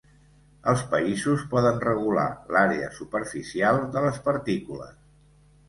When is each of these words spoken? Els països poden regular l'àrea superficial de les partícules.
Els 0.71 0.79
països 0.93 1.43
poden 1.51 1.77
regular 1.83 2.25
l'àrea 2.57 2.89
superficial 2.97 3.81
de 3.99 4.05
les 4.09 4.21
partícules. 4.33 5.01